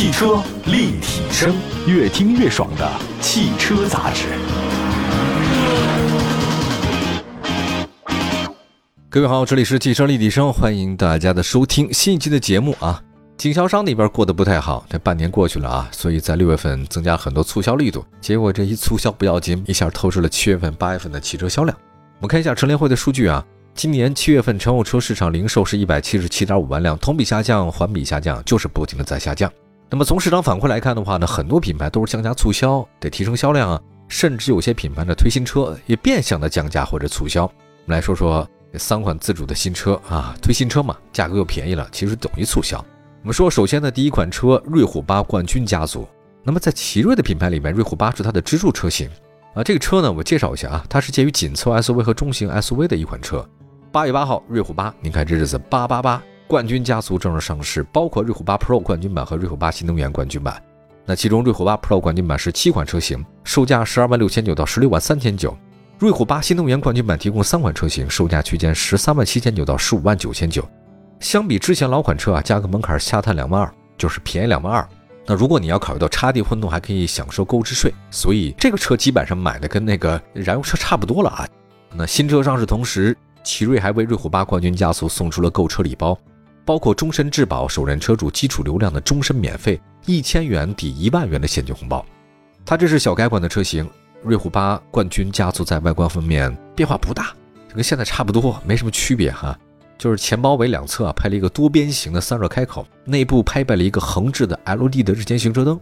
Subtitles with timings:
[0.00, 1.54] 汽车立体声，
[1.86, 4.28] 越听越爽的汽车杂志。
[9.10, 13.02] 各位好，这里是汽车立体声，欢迎大家的收听新一期的节目啊。
[13.36, 21.76] 经销商那边过得不太好，这半年过去了啊，所以在六月份增加很多促销力度，结果这一促销不要紧，一下透支了七月份、八月份的汽车销量。
[22.20, 23.44] 我们看一下乘联会的数据啊。
[23.74, 29.52] 今年七月份，乘用车市场零售是一百七十七点五万辆，同比下降，环比下降，就是不停的在下降。
[29.90, 37.44] 那么从市场反馈来看的话呢，很多品牌都是降价促销，得提升销量啊，甚至有些品牌的推新车也变相的降价或者促销。
[37.44, 37.52] 我
[37.86, 42.78] 们来说说这三款自主的新车啊，推新车嘛，价格又便宜了，其实等于促销。
[43.22, 46.08] 我们说，首先呢，第一款车瑞虎八冠军家族。
[46.42, 49.10] 那么在奇瑞的品牌里面，瑞虎八是它的支柱车型
[49.54, 49.62] 啊。
[49.62, 53.46] 这个车呢，我介绍一下啊，它是介于紧凑 SUV 和中型 SUV 的一款车。
[53.92, 60.60] 八月八号，瑞虎八，您看这日子八八八，冠军家族正式上市，包括瑞虎八 Pro 冠军版和瑞虎八新能源冠军版。
[61.06, 65.56] 那其中瑞虎八 Pro 冠军版是七款车型，售价十二万六千九到十六万三千九；
[65.96, 70.68] 瑞虎八新能源冠军版提供三款车型，售价区间十三万七千九到十五万九千九。
[71.20, 74.84] 相比之前老款车啊，价格门槛下探两万二，就是便宜两万二。
[75.26, 81.46] 那如果你要考虑到插电混动，还可以享受购置税，所以这个车基本上买的跟那个燃油车差不多了啊。
[81.94, 83.16] 那新车上市同时。
[83.42, 86.16] 奇瑞还为瑞虎八冠军家族送出了购车礼包，
[86.70, 92.06] 包括终身质保、首任车主基础流量的终身免费、一千元抵一万元的现金红包。
[92.64, 93.90] 它这是小改款的车型，
[94.22, 97.34] 瑞虎八冠军家族在外观方面变化不大，
[97.68, 99.58] 就跟现在差不多，没什么区别哈。
[99.98, 105.76] 就是前包围两侧啊配了一个多边形的散热开口，内部配备了一个横置的 LED 的日间行车灯。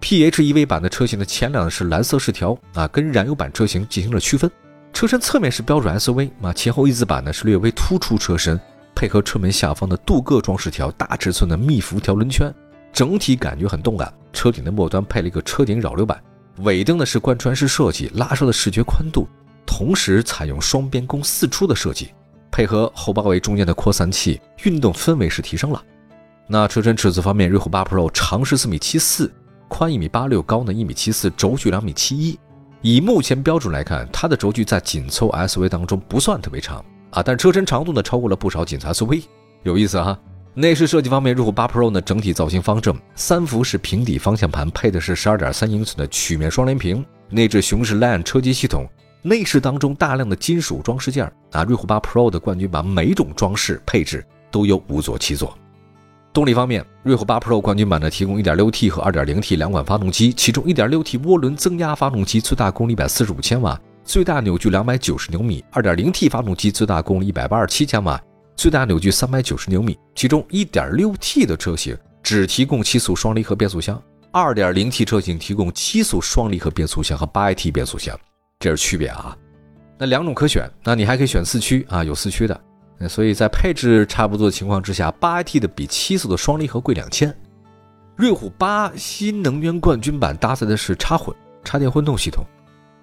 [0.00, 4.50] PHEV 版的车型的前脸是蓝色饰条啊，跟燃油版车型进行了区分。
[4.92, 8.58] 车身侧面是标准 SUV 啊，前后一字板呢是略微突出车身，
[8.96, 12.52] 配合车门下方的镀铬装饰条、大尺寸的密辐条轮圈，
[12.94, 14.10] 整体感觉很动感。
[14.32, 16.18] 车顶的末端配了一个车顶扰流板，
[16.60, 19.28] 尾灯呢是贯穿式设计，拉伸的视觉宽度，
[19.66, 22.08] 同时采用双边弓四出的设计，
[22.50, 25.82] 配合后包围中间的扩散器，运动氛围是提升了。
[26.46, 29.30] 那车身尺寸方面，瑞虎8 Pro 长十四米七四，
[29.68, 32.38] 宽一米八六，高呢一米七四，轴距两米七一。
[32.80, 39.24] 以目前标准来看，它的轴距在紧凑 SUV 当中不算特别长啊，但车身长度呢超过了不少紧凑 SUV，
[39.62, 40.18] 有意思哈。
[40.54, 48.86] 内饰设计方面，瑞虎8 Pro 呢整体造型方正，三辐式平底方向盘配的是十二点三英寸的曲面双联屏，内置雄狮 LAN 车机系统，
[49.20, 55.54] 内饰当中大量的金属装饰件啊，瑞虎8 Pro 的冠军版每种装饰配置都有五座七座。
[56.32, 68.18] 动力方面，瑞虎8 Pro 冠军版呢提供 1.6T 和 2.0T 两款发动机，其中 1.6T 涡轮增压发动机最大功率145千瓦，最大扭矩290牛米；2.0T 发动机最大功率187千瓦，
[68.56, 69.98] 最大扭矩390牛米。
[70.14, 74.00] 其中 1.6T 的车型只提供七速双离合变速箱
[74.32, 78.16] ，2.0T 车型提供七速双离合变速箱和 8AT 变速箱，
[78.60, 79.36] 这是区别啊。
[79.98, 82.60] 那两种可选，那你还可以选四驱啊，有四驱的。
[83.08, 87.36] 所以在配置差不多的情况之下，八 AT 的比七速的双离合贵两千。
[88.14, 91.34] 瑞虎八新能源冠军版搭载的是插混
[91.64, 92.44] 插电混动系统，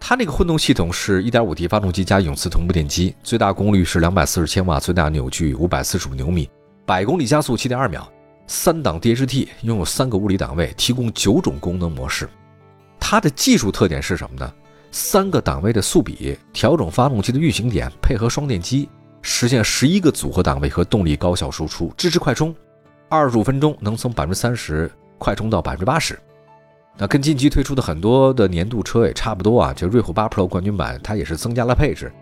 [0.00, 6.50] 它那个混动系统是一点五 T 发动机加永磁同步电机，最大功率是两百四十千瓦，最大扭矩五百四十五牛米，
[6.84, 8.10] 百公里加速七点二秒，
[8.46, 12.28] 三档 DHT，拥有三个物理档位，提供九种功能模式。
[12.98, 14.52] 它的技术特点是什么呢？
[14.90, 18.88] 三个档位的速比，调整发动机的运行点，配合双电机。
[19.22, 22.52] 实现十一个组合档位和动力高效输出，支持快充，
[23.10, 26.18] 二十五分钟能从百分之三十快充到百分之八十。
[27.00, 29.72] 那跟近期推出的很多的年度车也差不多啊。
[29.72, 32.12] 就瑞虎八 Pro 冠军版，它也是增加了配置，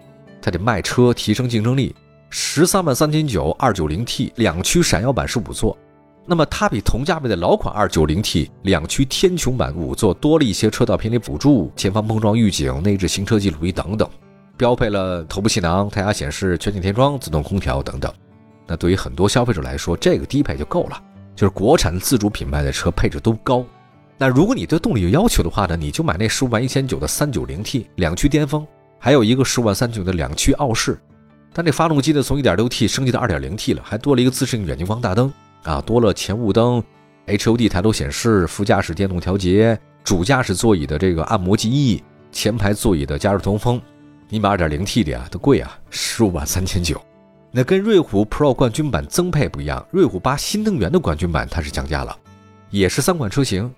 [0.41, 1.93] 它得卖车提升竞争力。
[2.31, 5.77] 十三万三千九，二九零 T 两驱闪耀版是五座，
[6.25, 14.09] 那么它比同价位的老款二九零 T 两驱天穹版五座多了一些车道偏离辅助、前方碰撞预警、内置行车记录仪等等。
[14.56, 18.12] 标配了头部气囊、胎压显示、全景天窗、自动空调等等。
[18.65, 21.03] 那对于很多消费者来说，这个低配就够了。
[21.34, 23.65] 就是国产自主品牌的车配置都高。
[24.20, 28.66] 那如果你对动力有要求的话呢，你就买那十五万一千九的三九零 T 两驱巅峰，
[28.98, 30.98] 还有一个十五万三九的两驱傲视。
[31.53, 35.32] 但这发动机呢，从一点六 T 升级到二点零 T 了，还多了一个自适应远近光大灯
[35.62, 36.82] 啊，多了前雾灯、
[37.26, 43.80] HUD 抬头显示、副驾驶电动调节、主驾驶座椅的这个按摩记忆、前排座椅的加热通风。
[44.28, 47.00] 你买二点零 T 的啊，都贵啊，十五万三千九。
[47.50, 52.14] 那跟瑞虎 Pro 冠军版增配不一样，瑞虎八新能源的冠军版它是降价了，
[52.71, 53.72] 也是三款车型，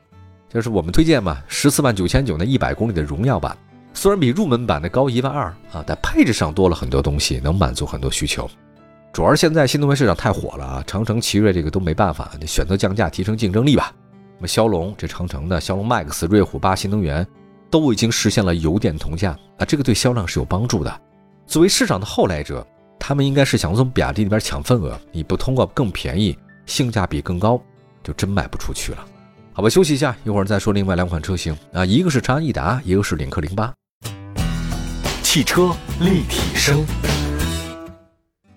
[0.53, 3.57] 就是我们推荐嘛，十四万九千九那一百公里的荣耀版，
[3.95, 8.51] 虽然比入门版的高一万二啊，但配置上多了很多东西，能满足很多需求。
[9.13, 13.95] 主要是现在新能源市场太火了啊，长城、奇瑞这个都没办法，得选择降价提升竞争力吧。
[14.39, 17.25] 那么骁龙这长城的骁龙 MAX、瑞虎八新能源
[17.71, 21.01] 都已经实现了油电同价啊，这个对销量是有帮助的。
[21.47, 22.67] 作为市场的后来者，
[22.99, 26.37] 他们应该是想从比亚迪那边抢份额，你不通过更便宜、
[26.67, 27.61] 性价比更高，
[28.03, 29.05] 就真卖不出去了。
[29.61, 33.71] 好吧，休息一下，一会儿再说另外两款车型啊，一个是长安逸达，一个是领克零八。
[35.23, 36.83] 汽车立体声，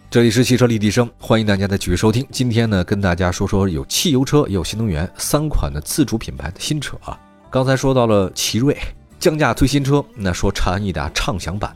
[0.09, 2.25] 这里是汽车立体声，欢迎大家的继续收听。
[2.31, 7.19] 今天呢，跟大家说说有汽油车也有新能源三款的自主品牌的新车啊。
[7.51, 8.77] 刚才说到了奇瑞
[9.19, 11.75] 降价推新车，那说长安逸达畅享版，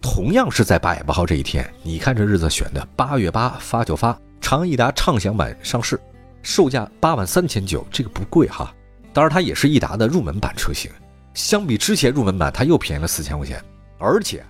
[0.00, 6.00] 同样是在八月八号这一天，你看这日子选的，八月八发就发，长安逸达畅享版上市。
[6.42, 8.74] 售价八万三千九，这个不贵哈。
[9.12, 10.90] 当然，它也是益达的入门版车型，
[11.34, 13.62] 相比之前入门版，它又便宜了四千块钱。
[13.98, 14.44] 而且，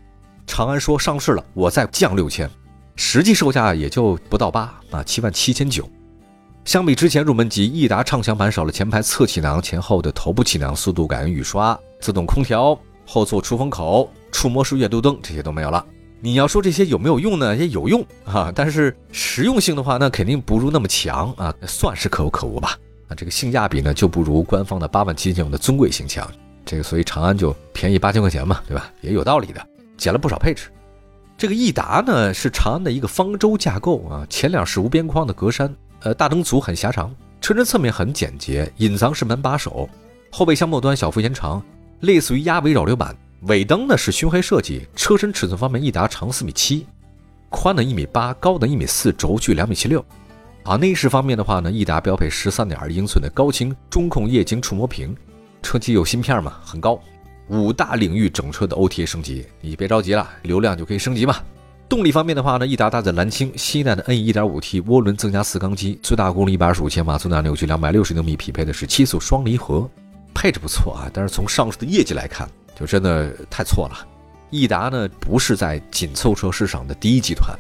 [0.47, 2.49] 长安说上市了，我再降六千，
[2.97, 5.89] 实际售价也就不到八啊，七万七千九。
[6.65, 15.85] 相比之前入门级，益达畅享版少了前排侧气囊、前后的头部气囊、速度感应雨刷、自动空调、后座出风口、触摸式阅读灯，这些都没有了。
[16.25, 17.57] 你要说这些有没有用呢？
[17.57, 22.79] 也有用啊，但是实用性的话，那肯定不如那么强啊，算是可有可无吧。
[23.09, 26.31] 那这个性价比呢，就不如官方的八万七千五的尊贵性强。
[26.65, 28.89] 这个所以长安就便宜八千块钱嘛，对吧？
[29.01, 29.67] 也有道理的，
[29.97, 30.69] 减了不少配置。
[31.37, 35.69] 这个益达呢是长安的一个方舟架构啊，前脸是无边框的格栅，
[36.03, 39.91] 呃，大灯组很狭长，车身侧面很简洁，隐藏式门把手，
[40.31, 41.61] 后备箱末端小幅延长，
[41.99, 43.13] 类似于鸭尾扰流板。
[43.47, 46.87] 尾灯呢是熏黑设计，车身尺寸方面，益达长四米七，
[47.49, 50.05] 宽的一米八，高的一米四，轴距两米七六。
[50.63, 55.13] 啊，内饰方面的话呢，益达标配十三点二英寸的高清中控液晶触摸屏，
[55.61, 57.01] 车机有芯片嘛，很高。
[57.49, 61.37] 五大领域整车的 OTA 升级，你别着急了，流量就可以升级嘛。
[61.89, 69.91] 动力方面的话呢，益达搭载蓝鲸新一代的 N 一点五 T 涡轮增压四缸机，最大功率一百二十五千瓦，最大扭矩两百六十牛米，匹配的是七速双离合，
[70.33, 71.11] 配置不错啊。
[71.13, 74.07] 但是从上市的业绩来看，就真的太错了，
[74.51, 77.57] 益达呢不是在紧凑车市场的第一集团，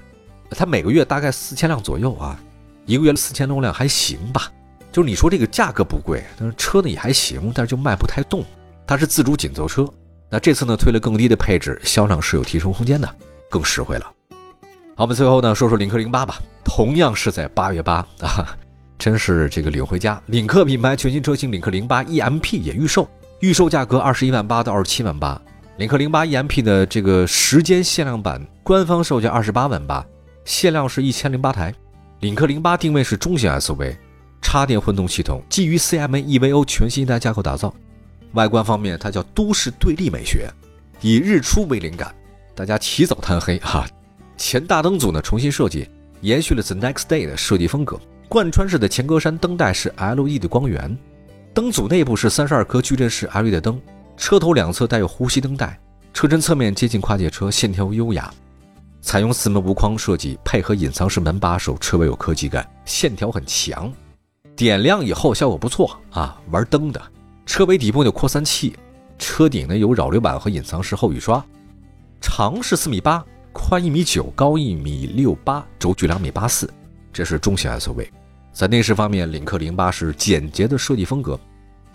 [0.50, 2.38] 它每个月大概四千辆左右啊，
[2.86, 4.50] 一个月四千多辆还行吧。
[4.90, 8.44] 就是你说这个价格不贵，但是车呢也还行，但是就卖不太动。
[8.86, 9.88] 它是自主紧凑车，
[10.28, 13.08] 那这次呢推了更低的配置，销量是有提升空间的，
[13.48, 14.12] 更实惠了。
[14.94, 18.54] 好，我们最后呢说说领克零八吧，同样是在八月八啊，
[18.98, 20.20] 真是这个领回家。
[20.26, 23.08] 领克品牌全新车型领克零八 EMP 也预售。
[23.42, 25.40] 预售价格二十一万八到二十七万八，
[25.76, 30.06] 领克零八 EMP 的这个时间限量版官方售价二十八万八，
[30.44, 31.74] 限量是一千零八台。
[32.20, 33.96] 领克零八定位是中型 SUV，
[34.40, 37.74] 插电混动系统基于 CMA EVO 全新一代架构打造。
[38.34, 40.48] 外观方面，它叫都市对立美学，
[41.00, 42.14] 以日出为灵感，
[42.54, 43.84] 大家起早贪黑哈。
[44.36, 45.88] 前大灯组呢重新设计，
[46.20, 47.98] 延续了 The Next Day 的设计风格，
[48.28, 50.96] 贯穿式的前格栅灯带是 LED 的光源。
[51.54, 53.78] 灯组内部是三十二颗矩阵式 LED 灯，
[54.16, 55.78] 车头两侧带有呼吸灯带，
[56.14, 58.32] 车身侧面接近跨界车，线条优雅，
[59.02, 63.93] 采用四门无框设计，配合隐藏式门把手，车尾有科技感，线条很强，
[64.56, 66.40] 点亮以后效果不错啊！
[66.50, 66.99] 玩灯的，
[67.44, 68.75] 车尾底部有扩散器，
[69.19, 71.44] 车顶呢有扰流板和隐藏式后雨刷，
[72.19, 73.22] 长是四米八，
[73.52, 76.72] 宽一米九，高一米六八，轴距两米八四，
[77.12, 78.08] 这是中型 SUV。
[78.55, 81.41] 在内饰方面，领克零八是简洁的设计风格，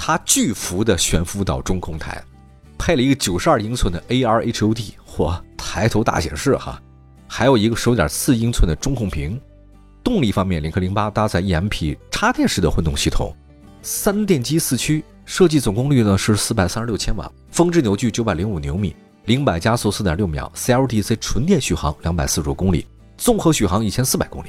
[0.08, 2.24] 它巨幅的悬浮岛中控台，
[2.78, 6.82] 配了一个九十二英寸的 AR HUD，嚯，抬头大显示哈，
[7.28, 9.38] 还有一个十五点四英寸的中控屏。
[10.02, 13.36] 动力方面，领克零八搭载 EMP 插电式的混动系统，
[13.82, 18.96] 三电机四驱，设计总功率呢是四百三十六千瓦，峰值扭矩九百零五牛米，
[19.26, 22.88] 零百加速四点六秒，CLTC 纯电续航两百四十五公里，
[23.18, 24.48] 综合续航一千四百公里。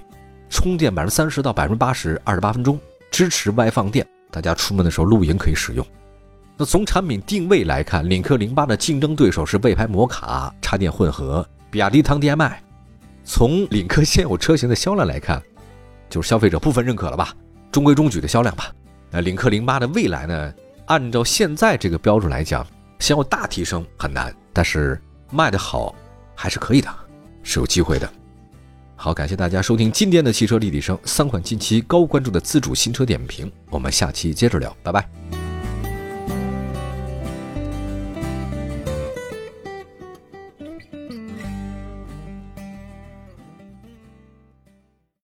[0.48, 2.78] 充电百分之三十到百分之八十，二十八分钟，
[3.10, 4.06] 支持外放电，
[4.38, 5.84] 大家出门的时候露营可以使用。
[6.56, 12.62] 那从产品定位来看，领克零八的竞争对手是魏牌摩卡插电混合，比亚迪唐 DM-i。
[13.24, 15.42] 从领克现有车型的销量来看，
[16.08, 17.34] 就是消费者部分认可了吧，
[17.72, 18.72] 中规中矩的销量吧。
[19.10, 20.54] 那领克零八的未来呢？
[20.86, 22.64] 按照现在这个标准来讲，
[23.00, 25.00] 想要大提升很难，但是
[25.32, 25.94] 卖得好
[26.34, 26.88] 还是可以的，
[27.42, 28.12] 是有机会的。
[29.00, 35.37] 好，感谢大家收听今天的汽车立体声，三款近期高关注的自主新车点评，我们下期接着聊，拜拜。